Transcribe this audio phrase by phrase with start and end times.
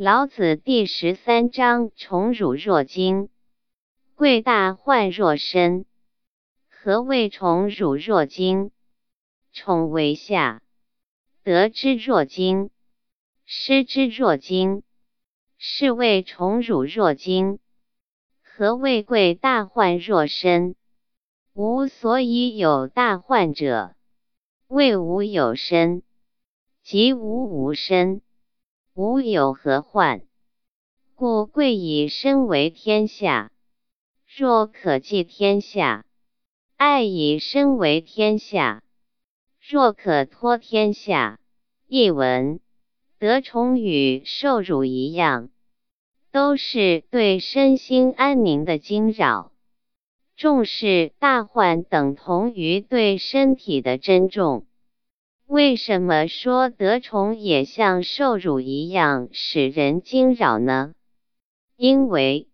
[0.00, 3.30] 老子第十三章：宠辱若惊，
[4.14, 5.86] 贵大患若身。
[6.68, 8.70] 何谓宠辱若惊？
[9.52, 10.62] 宠为下，
[11.42, 12.70] 得之若惊，
[13.44, 14.84] 失之若惊，
[15.56, 17.58] 是谓宠辱若惊。
[18.40, 20.76] 何谓贵大患若身？
[21.54, 23.96] 吾所以有大患者，
[24.68, 26.04] 谓吾有身，
[26.84, 28.22] 即吾无身。
[29.00, 30.22] 吾有何患？
[31.14, 33.52] 故贵以身为天下。
[34.26, 36.04] 若可寄天下，
[36.76, 38.82] 爱以身为天下。
[39.60, 41.38] 若可托天下，
[41.86, 42.58] 译文：
[43.20, 45.50] 得宠与受辱一样，
[46.32, 49.52] 都是对身心安宁的惊扰。
[50.34, 54.66] 重视大患等同于对身体的珍重。
[55.48, 60.92] 为什么说得宠也像受辱一样使人惊扰呢？
[61.74, 62.48] 因为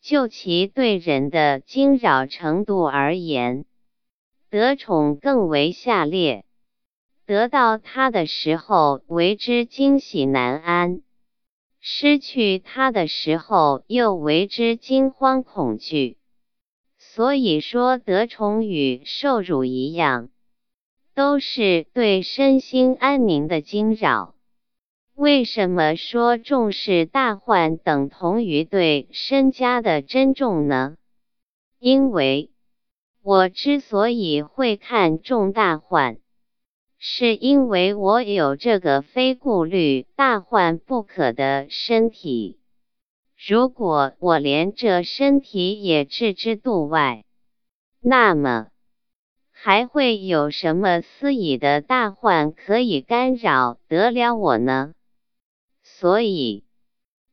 [0.00, 3.64] 就其对人的惊扰程度而言，
[4.50, 6.44] 得宠更为下劣。
[7.26, 11.02] 得到它的时候为之惊喜难安，
[11.80, 16.18] 失去它的时候又为之惊慌恐惧。
[16.98, 20.28] 所以说得宠与受辱一样。
[21.14, 24.34] 都是对身心安宁的惊扰。
[25.14, 30.96] 为什么说重视大患等同于对身家的珍重呢？
[31.78, 32.50] 因为
[33.22, 36.16] 我之所以会看重大患，
[36.98, 42.58] 是因为我有这个非顾虑大患不可的身体。
[43.46, 47.24] 如果我连这身体也置之度外，
[48.00, 48.71] 那么。
[49.64, 54.92] 还会有什么私以的大患可以干扰得了我呢？
[55.84, 56.64] 所以，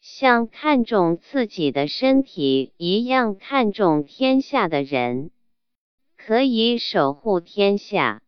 [0.00, 5.32] 像看重自己的身体一样看重天下的人，
[6.16, 8.20] 可以守护天下；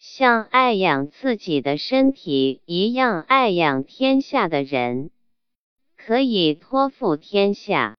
[0.00, 5.10] 像爱养自己的身体一样爱养天下的人，
[5.96, 7.96] 可以托付天下。